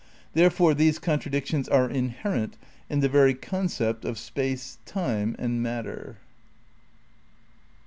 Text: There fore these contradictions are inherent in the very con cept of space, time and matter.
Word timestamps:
There 0.33 0.49
fore 0.49 0.73
these 0.73 0.97
contradictions 0.97 1.69
are 1.69 1.87
inherent 1.87 2.57
in 2.89 3.01
the 3.01 3.07
very 3.07 3.35
con 3.35 3.67
cept 3.69 4.03
of 4.03 4.17
space, 4.17 4.79
time 4.83 5.35
and 5.37 5.61
matter. 5.61 6.17